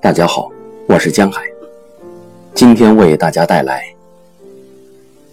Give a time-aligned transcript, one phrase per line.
[0.00, 0.50] 大家好，
[0.88, 1.44] 我是江海，
[2.54, 3.84] 今天为大家带来。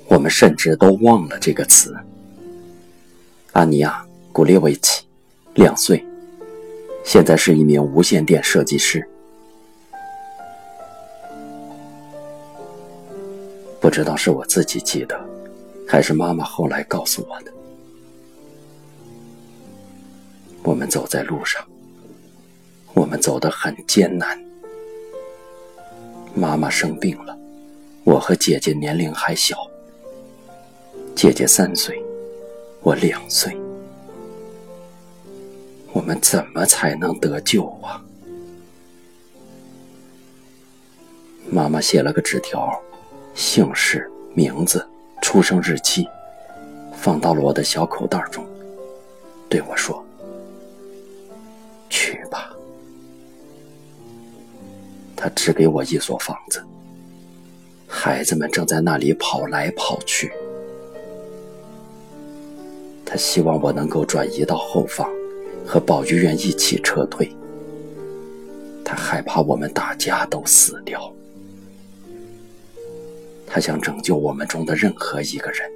[0.07, 1.95] 我们甚至都忘了这个词。
[3.53, 5.05] 安妮亚·古列维奇，
[5.55, 6.05] 两岁，
[7.03, 9.07] 现在是一名无线电设计师。
[13.97, 15.19] 知道是我自己记得，
[15.87, 17.51] 还是妈妈后来告诉我的。
[20.61, 21.67] 我们走在路上，
[22.93, 24.39] 我们走得很艰难。
[26.35, 27.35] 妈妈生病了，
[28.03, 29.57] 我和姐姐年龄还小。
[31.15, 31.99] 姐姐三岁，
[32.81, 33.57] 我两岁，
[35.91, 37.99] 我们怎么才能得救啊？
[41.49, 42.79] 妈妈写了个纸条，
[43.37, 44.83] 姓氏、名字、
[45.21, 46.07] 出生日期，
[46.91, 48.43] 放到了我的小口袋中，
[49.47, 50.03] 对我说
[51.87, 52.51] ：“去吧。”
[55.15, 56.63] 他指给我一所房子，
[57.85, 60.33] 孩子们正在那里跑来跑去。
[63.05, 65.07] 他希望我能够转移到后方，
[65.63, 67.31] 和保育员一起撤退。
[68.83, 71.13] 他害怕我们大家都死掉。
[73.47, 75.71] 他想拯救我们中的任何一个人。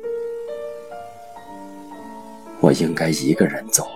[2.60, 3.88] 我应该一个人走。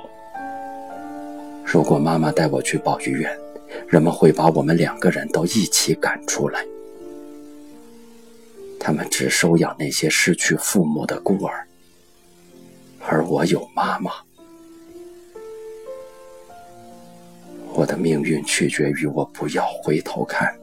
[1.63, 3.37] 如果妈妈带我去保育院。
[3.87, 6.65] 人们会把我们两个人都一起赶出来。
[8.79, 11.65] 他们只收养那些失去父母的孤儿，
[12.99, 14.11] 而我有妈妈。
[17.73, 20.55] 我的命运取决于我不要回头看，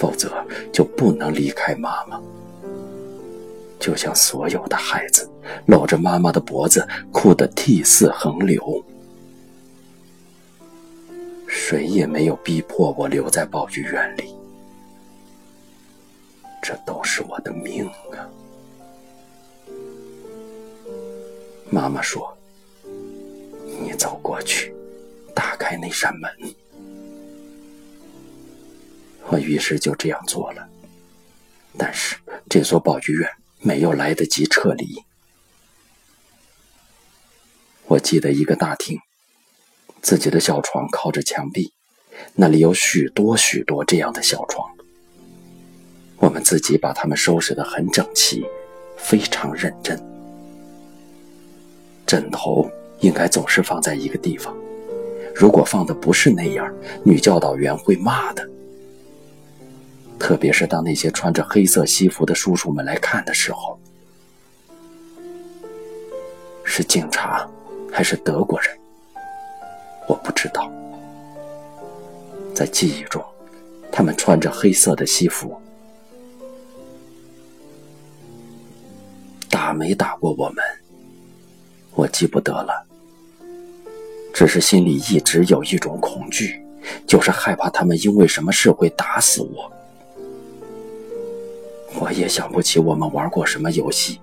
[0.00, 0.32] 否则
[0.72, 2.18] 就不能离开妈妈。
[3.78, 5.30] 就像所有的孩子，
[5.66, 8.82] 搂着妈妈的脖子，哭得涕泗横流。
[11.46, 14.34] 谁也没有逼迫我留在保育院里，
[16.62, 18.24] 这都是我的命啊！
[21.68, 22.34] 妈妈说
[23.82, 24.74] ：“你走过去，
[25.34, 26.30] 打开那扇门。”
[29.30, 30.68] 我于是就这样做了，
[31.78, 32.16] 但是
[32.48, 33.30] 这所保育院
[33.60, 35.04] 没有来得及撤离。
[37.86, 38.98] 我记得一个大厅。
[40.02, 41.74] 自己的小床靠着墙壁，
[42.34, 44.66] 那里有许多许多这样的小床。
[46.16, 48.42] 我们自己把它们收拾得很整齐，
[48.96, 50.02] 非常认真。
[52.06, 52.68] 枕头
[53.00, 54.56] 应该总是放在一个地方，
[55.36, 56.74] 如果放的不是那样，
[57.04, 58.48] 女教导员会骂的。
[60.20, 63.80] 特别是当那些穿着黑色西服的叔叔们来看的时候，
[66.62, 67.48] 是警察
[67.90, 68.78] 还是德国人？
[70.06, 70.70] 我不知道，
[72.54, 73.24] 在记忆中，
[73.90, 75.58] 他们穿着黑色的西服，
[79.48, 80.62] 打没打过我们，
[81.94, 82.86] 我记不得了。
[84.34, 86.62] 只是心里一直有一种恐惧，
[87.06, 89.72] 就是害怕他们因为什么事会打死我。
[92.00, 94.18] 我也想不起我们玩过什么游戏，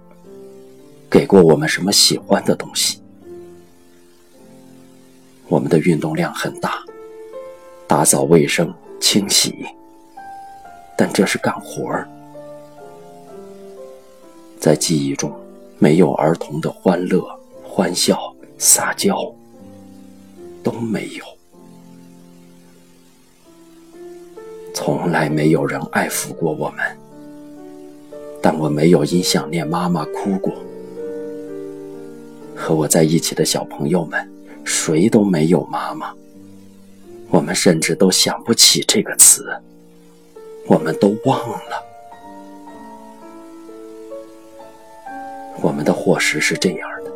[1.08, 3.00] 给过我们什么喜欢的东西。
[5.48, 6.84] 我们的运动量很大，
[7.86, 9.54] 打扫卫生、清洗，
[10.98, 12.10] 但这是干活儿。
[14.60, 15.32] 在记忆中，
[15.78, 17.24] 没有儿童的欢乐、
[17.64, 19.16] 欢笑、撒娇，
[20.64, 21.24] 都没有。
[24.74, 26.98] 从来没有人爱抚过我们，
[28.42, 30.54] 但我没有因想念妈妈哭过。
[32.56, 34.28] 和我在一起的小朋友们。
[34.70, 36.14] 谁都没有妈妈，
[37.30, 39.48] 我们甚至都想不起这个词，
[40.66, 41.86] 我们都忘了。
[45.62, 47.12] 我们的伙食是这样的：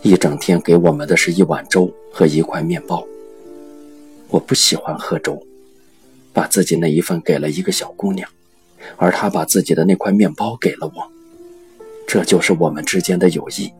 [0.00, 3.06] 一整天给我们的是一碗粥和一块面包。
[4.28, 5.46] 我不喜欢喝粥，
[6.32, 8.26] 把自己那一份给了一个小姑娘，
[8.96, 11.10] 而他把自己的那块面包给了我。
[12.06, 13.72] 这就是我们之间的友谊。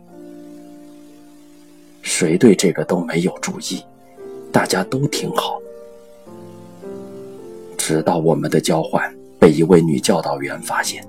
[2.03, 3.85] 谁对这个都没有注意，
[4.53, 5.61] 大家都挺好。
[7.77, 11.07] 直到我们的交换被一位女教导员发现，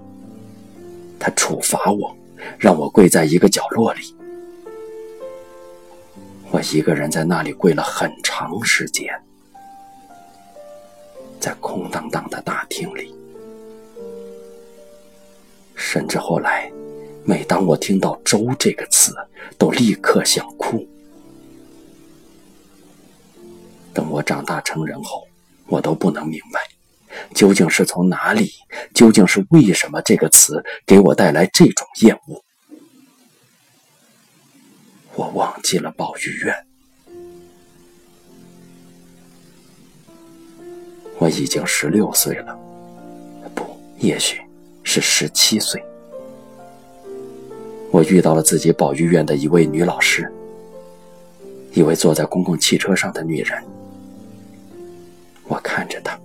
[1.20, 2.16] 她处罚我，
[2.58, 4.16] 让我跪在一个角落里。
[6.50, 9.08] 我一个人在那里跪了很长时间，
[11.40, 13.14] 在空荡荡的大厅里。
[15.92, 16.72] 甚至后来，
[17.26, 19.14] 每当我听到“粥”这个词，
[19.58, 20.88] 都立刻想哭。
[23.94, 25.28] 等我长大成人后，
[25.68, 26.62] 我都不能明白，
[27.36, 28.54] 究竟是从哪里，
[28.94, 32.42] 究竟是为什么这个词给我带来这种厌恶。
[35.16, 36.56] 我忘记了保育院。
[41.18, 42.58] 我已经十六岁了，
[43.54, 44.42] 不，也许
[44.92, 45.82] 是十七岁。
[47.92, 50.30] 我遇到了自己保育院的一位女老师，
[51.74, 53.64] 一位坐在公共汽车上的女人。
[55.48, 56.20] 我看着她，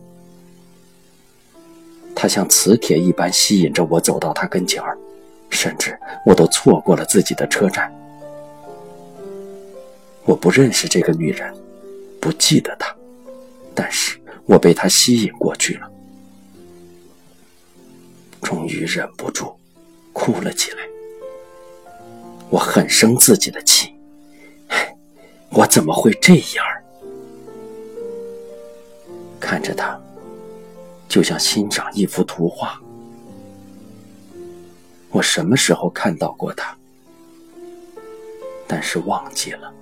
[2.13, 4.99] 她像磁铁一般吸引着我走到她跟前儿，
[5.49, 7.89] 甚至我都错过了自己的车站。
[10.25, 11.55] 我不认识这个女人，
[12.21, 12.93] 不记得她，
[13.77, 14.19] 但是。
[14.45, 15.91] 我被她吸引过去了，
[18.47, 19.53] 终于忍不住
[20.13, 20.79] 哭了起来。
[22.49, 23.93] 我很生自己的气，
[25.51, 26.65] 我怎么会这样？
[29.41, 30.01] 看着他，
[31.09, 32.81] 就像欣赏一幅图画。
[35.11, 36.73] 我什么时候看到过他？
[38.69, 39.75] 但是忘记了。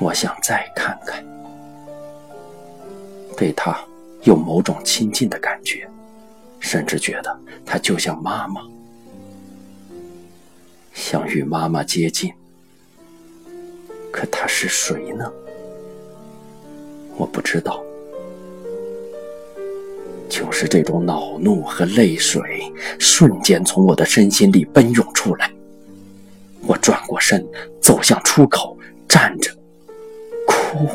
[0.00, 1.24] 我想再看看。
[3.36, 3.80] 对他
[4.24, 5.88] 有某种亲近的感觉，
[6.60, 8.62] 甚至觉得他就像妈妈，
[10.92, 12.32] 想与妈妈接近。
[14.12, 15.32] 可他是谁呢？
[17.16, 17.82] 我不知道。
[20.28, 22.40] 就是这种恼怒和泪水
[23.00, 25.50] 瞬间从我的身心里奔涌出来。
[26.66, 27.44] 我转过身，
[27.80, 28.78] 走向出口，
[29.08, 29.50] 站着，
[30.46, 30.86] 哭。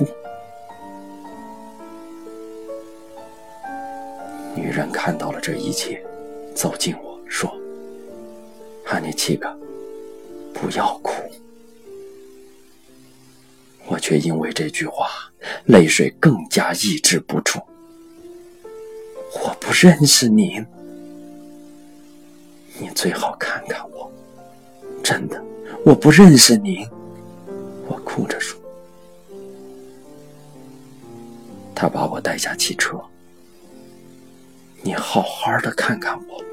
[4.56, 6.02] 女人看到了这一切，
[6.56, 7.54] 走近我说
[8.86, 9.54] ：“哈尼奇克，
[10.54, 11.12] 不要哭。”
[13.88, 15.10] 我却因为这句话，
[15.66, 17.60] 泪水更加抑制不住。
[19.34, 20.66] 我不认识您，
[22.80, 24.10] 你最好看看我，
[25.04, 25.44] 真的，
[25.86, 26.88] 我不认识您。
[27.88, 28.58] 我哭着说。
[31.76, 32.98] 他把我带下汽车。
[34.86, 36.46] 你好好的看看我，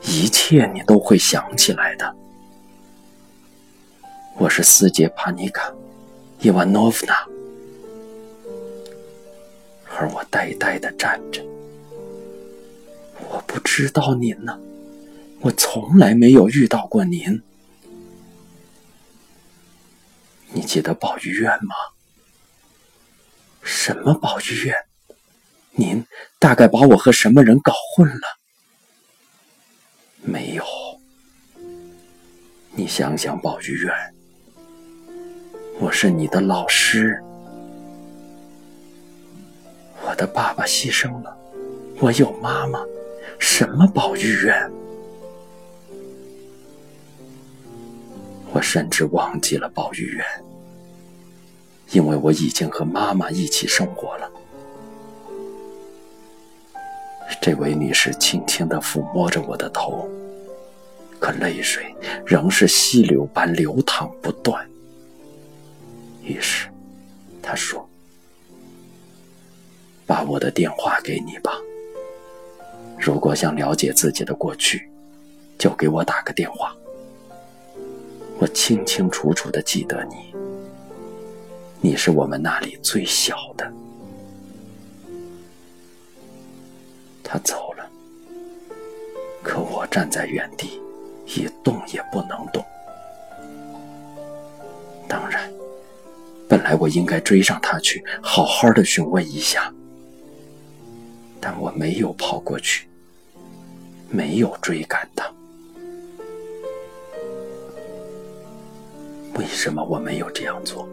[0.00, 2.16] 一切你都会想起来的。
[4.38, 5.68] 我是斯捷帕尼卡·
[6.40, 7.14] 伊万诺夫娜，
[9.94, 11.44] 而我呆呆的站着。
[13.28, 14.58] 我不知道您呢，
[15.40, 17.42] 我从来没有遇到过您。
[20.48, 21.74] 你记得保育院吗？
[23.60, 24.74] 什么保育院？
[25.72, 26.04] 您
[26.38, 28.38] 大概把我和什么人搞混了？
[30.22, 30.64] 没有。
[32.72, 33.94] 你想想，保育院，
[35.78, 37.22] 我是你的老师。
[40.02, 41.36] 我的爸爸牺牲了，
[41.98, 42.84] 我有妈妈。
[43.38, 44.70] 什么保育院？
[48.52, 50.24] 我甚至忘记了保育院，
[51.90, 54.30] 因为我已经和妈妈一起生活了。
[57.40, 60.08] 这位女士轻轻地抚摸着我的头，
[61.18, 61.94] 可泪水
[62.26, 64.66] 仍是溪流般流淌不断。
[66.22, 66.68] 于是，
[67.42, 67.88] 她说
[70.06, 71.52] ：“把我的电话给你吧。
[72.98, 74.88] 如果想了解自己的过去，
[75.58, 76.74] 就给我打个电话。
[78.38, 80.34] 我清清楚楚地记得你，
[81.80, 83.70] 你是我们那里最小的。”
[87.32, 87.88] 他走了，
[89.40, 90.80] 可我站在原地，
[91.26, 92.60] 一动也不能动。
[95.06, 95.48] 当然，
[96.48, 99.72] 本来我应该追上他去，好好的询问一下，
[101.40, 102.88] 但我没有跑过去，
[104.08, 105.32] 没有追赶他。
[109.38, 110.88] 为什么我没有这样做？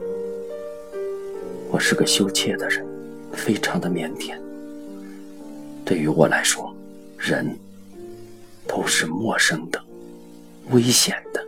[1.71, 2.85] 我是个羞怯的人，
[3.33, 4.39] 非常的腼腆。
[5.87, 6.75] 对于我来说，
[7.17, 7.57] 人
[8.67, 9.81] 都是陌生的、
[10.71, 11.41] 危险的。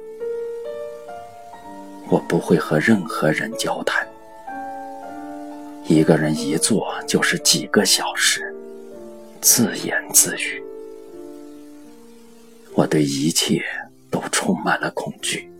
[2.09, 4.07] 我不会和任何人交谈，
[5.85, 8.55] 一个人一坐就是几个小时，
[9.41, 10.63] 自言自语。
[12.75, 13.61] 我对一切
[14.09, 15.51] 都充满了恐惧。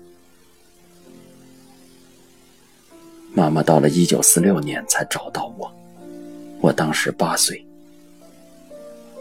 [3.33, 5.69] 妈妈到了一九四六年才找到我，
[6.61, 7.65] 我当时八岁。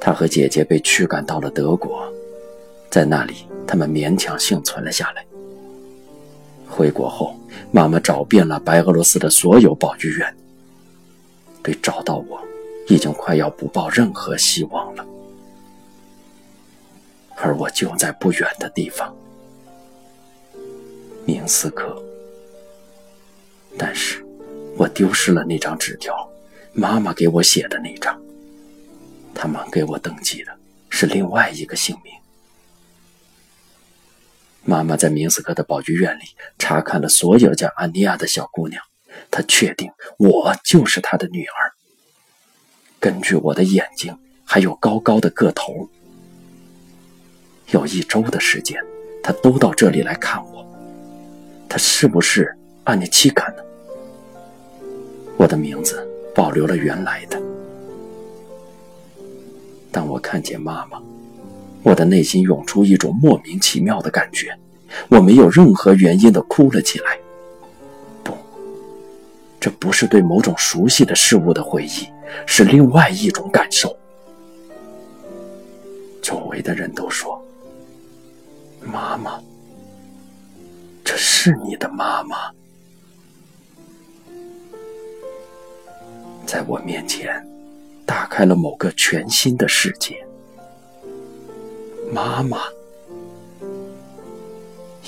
[0.01, 2.11] 他和姐姐被驱赶到了德国，
[2.91, 5.25] 在那里，他们勉强幸存了下来。
[6.69, 7.37] 回国后，
[7.73, 10.37] 妈妈找遍了白俄罗斯的所有保育院，
[11.63, 12.41] 对找到我，
[12.89, 15.05] 已经快要不抱任何希望了。
[17.37, 19.15] 而我就在不远的地方，
[21.25, 22.01] 明斯克。
[23.77, 24.25] 但是，
[24.77, 26.15] 我丢失了那张纸条，
[26.73, 28.21] 妈妈给我写的那张。
[29.39, 30.53] 他们给我登记的
[30.91, 32.13] 是另外一个姓名。
[34.65, 36.23] 妈妈在明斯克的保育院里
[36.59, 38.83] 查看了所有叫安妮亚的小姑娘，
[39.31, 41.73] 她确定我就是她的女儿。
[42.99, 45.89] 根据我的眼睛还有高高的个头，
[47.69, 48.83] 有一周的时间，
[49.23, 50.67] 她都到这里来看我。
[51.69, 52.53] 她是不是
[52.83, 53.63] 安妮奇卡呢？
[55.37, 56.05] 我的名字
[56.35, 57.41] 保留了原来的。
[59.99, 61.03] 当我看见妈妈，
[61.83, 64.57] 我的内心涌出一种莫名其妙的感觉，
[65.09, 67.19] 我没有任何原因的哭了起来。
[68.23, 68.33] 不，
[69.59, 72.07] 这不是对某种熟悉的事物的回忆，
[72.47, 73.93] 是另外一种感受。
[76.23, 77.45] 周围的人都说
[78.81, 79.43] ：“妈妈，
[81.03, 82.53] 这是你的妈妈。”
[86.47, 87.45] 在我面前，
[88.09, 90.17] 打开了某个全新的世界。
[92.11, 92.57] 妈妈，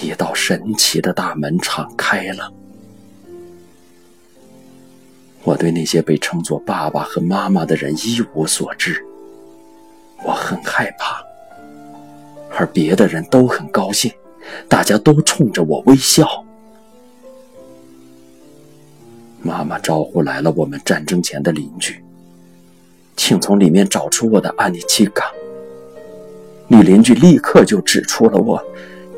[0.02, 2.52] 一道神奇的大门敞开了。
[5.45, 9.02] 我对那些被称作爸爸和妈妈的人一无所知，
[10.23, 11.25] 我很害怕，
[12.50, 14.12] 而别的人都很高兴，
[14.69, 16.45] 大家都冲着我微笑。
[19.40, 22.04] 妈妈招呼来了我们战争前的邻居，
[23.23, 25.31] 请从里面找出我的安妮奇卡。
[26.69, 28.59] 女邻居立刻就指出了我，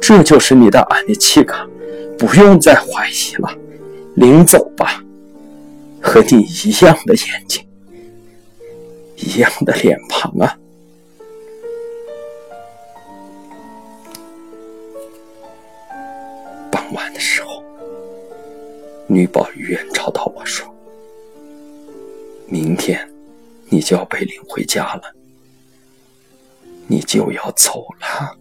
[0.00, 1.64] 这就是你的安妮奇卡，
[2.18, 3.48] 不用再怀疑了，
[4.16, 5.00] 领走吧。
[6.00, 7.64] 和你一样的眼睛，
[9.14, 10.58] 一样的脸庞啊。
[16.72, 17.62] 傍晚的时候。
[19.06, 20.66] 女保育员找到我说
[22.48, 22.98] ：“明天
[23.72, 25.14] 你就要被领回家了，
[26.86, 28.36] 你就要走了。”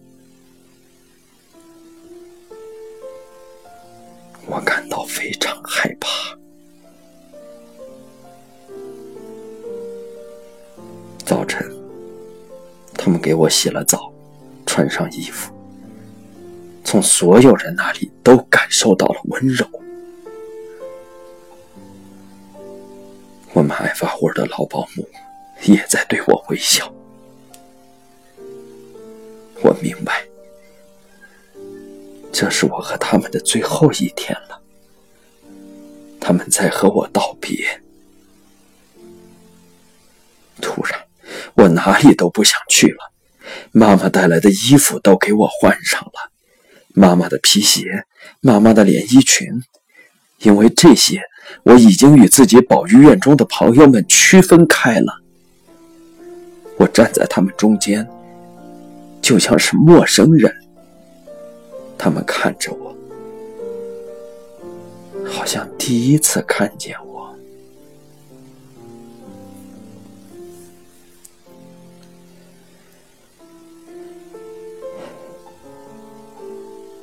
[4.44, 6.36] 我感到非常害怕。
[11.24, 11.66] 早晨，
[12.92, 14.12] 他们给我洗了澡，
[14.66, 15.50] 穿上衣服，
[16.84, 19.66] 从所有人那里都感受到了温柔。
[23.62, 25.08] 我们爱发火的老保姆
[25.62, 26.92] 也在对我微笑。
[29.62, 30.26] 我明白，
[32.32, 34.60] 这是我和他们的最后一天了。
[36.20, 37.80] 他们在和我道别。
[40.60, 41.00] 突然，
[41.54, 43.12] 我哪里都不想去了。
[43.70, 46.32] 妈妈带来的衣服都给我换上了，
[46.88, 48.06] 妈妈的皮鞋，
[48.40, 49.62] 妈妈的连衣裙，
[50.42, 51.20] 因为这些。
[51.64, 55.20] 我已经与自己保育院中的朋友们区分开了。
[56.76, 58.08] 我站在他们中间，
[59.20, 60.52] 就像是陌生人。
[61.98, 62.96] 他们看着我，
[65.24, 67.36] 好像第一次看见我。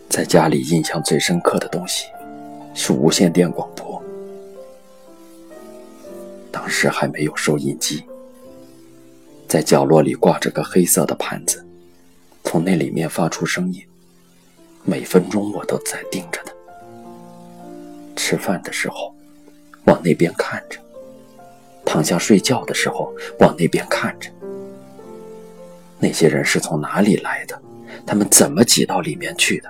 [0.09, 2.07] 在家里印象最深刻的东西，
[2.73, 4.01] 是无线电广播。
[6.51, 8.03] 当时还没有收音机，
[9.47, 11.65] 在角落里挂着个黑色的盘子，
[12.43, 13.81] 从那里面发出声音。
[14.83, 16.53] 每分钟我都在盯着它。
[18.15, 19.13] 吃饭的时候，
[19.85, 20.79] 往那边看着；
[21.85, 24.29] 躺下睡觉的时候，往那边看着。
[25.99, 27.61] 那些人是从哪里来的？
[28.05, 29.69] 他们怎么挤到里面去的？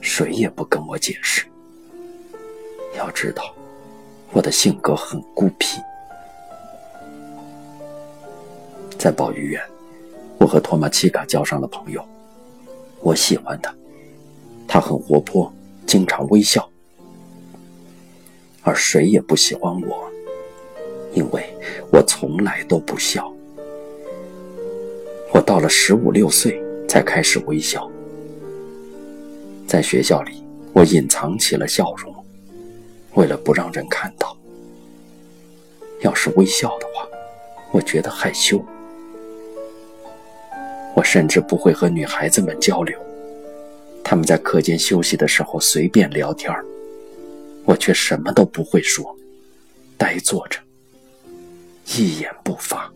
[0.00, 1.46] 谁也不跟我解释。
[2.96, 3.54] 要知道，
[4.32, 5.78] 我的性格很孤僻。
[8.98, 9.60] 在保育院，
[10.38, 12.04] 我和托马奇卡交上了朋友。
[13.00, 13.74] 我喜欢他，
[14.66, 15.52] 他很活泼，
[15.86, 16.66] 经常微笑。
[18.62, 20.10] 而谁也不喜欢我，
[21.12, 21.54] 因为
[21.92, 23.30] 我从来都不笑。
[25.34, 27.90] 我到了十五六岁才开始微笑。
[29.66, 32.23] 在学校里，我隐藏起了笑容，
[33.14, 34.36] 为了不让人看到。
[36.00, 37.06] 要是微笑的话，
[37.72, 38.62] 我觉得害羞。
[40.94, 42.98] 我甚至不会和女孩子们交流，
[44.04, 46.52] 他们在课间休息的时候随便聊天
[47.64, 49.16] 我却什么都不会说，
[49.96, 50.60] 呆坐着，
[51.96, 52.92] 一言不发。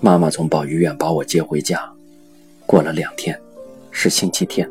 [0.00, 1.92] 妈妈从保育院把我接回家，
[2.66, 3.38] 过了两天，
[3.90, 4.68] 是星期天，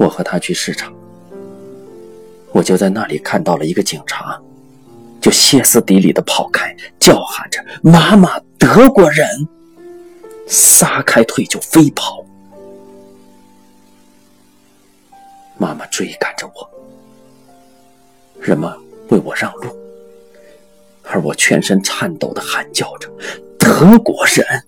[0.00, 0.90] 我和他去市场，
[2.52, 4.40] 我就在那里看到了一个警察。
[5.20, 9.28] 就歇斯底里的跑开，叫喊着“妈妈，德国人”，
[10.48, 12.24] 撒开腿就飞跑。
[15.58, 16.70] 妈妈追赶着我，
[18.40, 18.72] 人们
[19.10, 19.68] 为我让路，
[21.02, 23.06] 而我全身颤抖的喊叫着
[23.60, 24.64] “德国人”。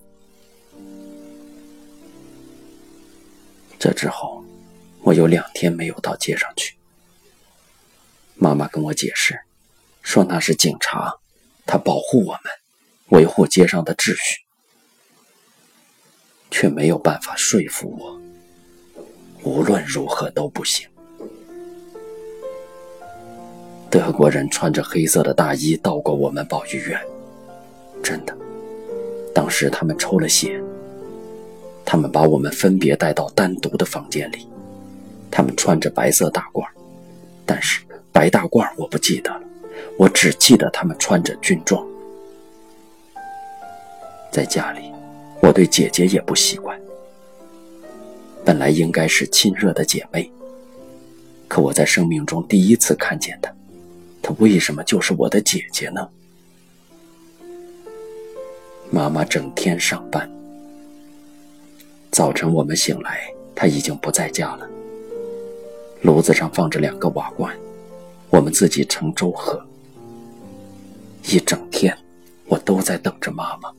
[3.79, 4.45] 这之后，
[5.03, 6.77] 我有两天没有到街上去。
[8.35, 9.39] 妈妈跟我解释。
[10.03, 11.15] 说那是警察，
[11.65, 12.43] 他保护我们，
[13.11, 14.41] 维护街上的秩序，
[16.51, 18.21] 却没有办法说服我。
[19.45, 20.89] 无论如何都不行。
[23.89, 27.01] 德国人穿着黑色的大衣到过我们保育院，
[28.03, 28.37] 真的。
[29.33, 30.61] 当时他们抽了血，
[31.85, 34.49] 他们把我们分别带到单独的房间里。
[35.33, 36.63] 他们穿着白色大褂，
[37.47, 37.81] 但是
[38.13, 39.41] 白大褂我不记得了。
[39.99, 41.85] 我只记得他们穿着军装，
[44.31, 44.93] 在家里，
[45.41, 46.79] 我对姐姐也不习惯。
[48.45, 50.31] 本来应该是亲热的姐妹，
[51.49, 53.51] 可我在生命中第一次看见她，
[54.21, 56.09] 她为什么就是我的姐姐呢？
[58.91, 60.31] 妈妈整天上班，
[62.11, 64.69] 早晨我们醒来，她已经不在家了。
[66.03, 67.57] 炉子上放着两个瓦罐，
[68.29, 69.65] 我们自己盛粥喝。
[71.29, 71.97] 一整天，
[72.47, 73.71] 我都在等着妈妈，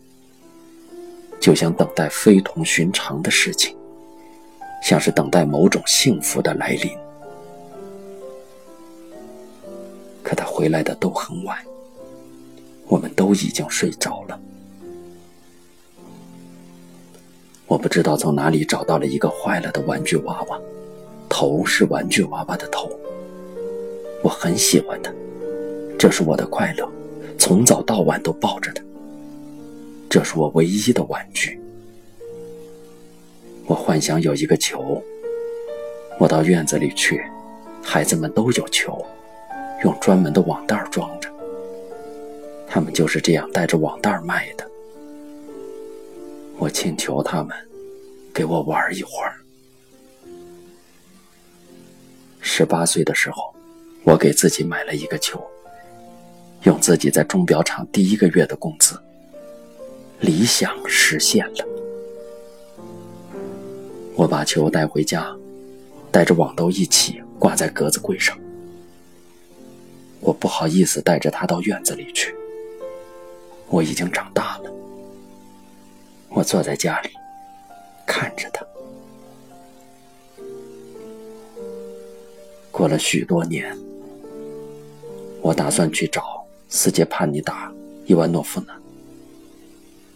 [1.39, 3.76] 就像等待非同寻常的事情，
[4.82, 6.89] 像是等待某种幸福的来临。
[10.24, 11.58] 可他回来的都很晚，
[12.88, 14.39] 我们都已经睡着了。
[17.67, 20.58] 我不知道从哪里找到了一个坏了的玩具娃娃，
[21.34, 22.88] 头是玩具娃娃的头，
[24.22, 25.12] 我很喜欢它，
[25.98, 26.88] 这是我的快乐。
[27.39, 28.84] 从早到晚都抱着它，
[30.08, 31.60] 这是我唯一的玩具。
[33.65, 35.04] 我幻想有一个球，
[36.19, 37.19] 我到院子里去，
[37.82, 39.04] 孩子们都有球，
[39.84, 41.28] 用专门的网袋装着。
[42.67, 44.69] 他们就是这样带着网袋卖的。
[46.60, 47.58] 我请求他们
[48.32, 49.42] 给我玩一会儿。
[52.56, 53.52] 十八岁的时候，
[54.04, 55.44] 我给自己买了一个球。
[56.66, 58.96] 用自己在钟表厂第一个月的工资，
[60.20, 61.66] 理想实现了。
[64.13, 65.36] 我把球带回家，
[66.12, 68.38] 带着网兜一起挂在格子柜上。
[70.20, 72.36] 我不好意思带着它到院子里去。
[73.68, 74.72] 我已经长大了。
[76.30, 77.10] 我坐在家里，
[78.06, 78.63] 看着它。
[82.73, 83.77] 过了许多年，
[85.41, 86.43] 我打算去找。
[86.69, 87.69] 斯捷帕尼达·
[88.07, 88.73] 伊万诺夫呢？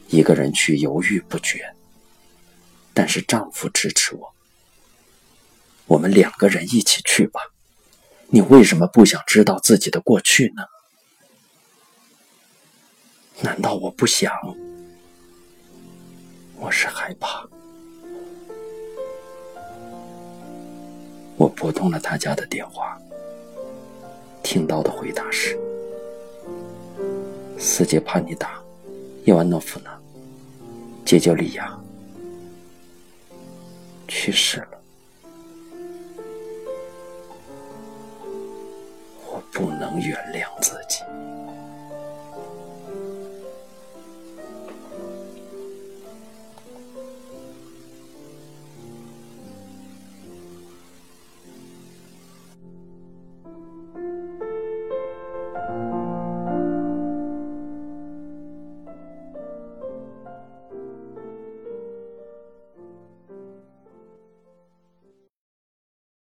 [0.07, 1.71] 一个人去犹豫不决，
[2.95, 4.33] 但是丈夫支持我。
[5.85, 7.39] 我们两个人一起去吧。
[8.29, 10.63] 你为什么不想知道自己的过去呢？
[13.41, 14.33] 难道我不想？
[16.55, 17.47] 我是害怕。
[21.37, 22.99] 我拨通了他家的电话，
[24.41, 25.57] 听到的回答是。
[27.59, 28.55] 斯捷帕尼达·
[29.23, 29.95] 伊万诺夫娜？
[31.05, 31.79] 姐叫莉亚
[34.07, 34.77] 去世了。
[39.25, 41.03] 我不能原谅自己。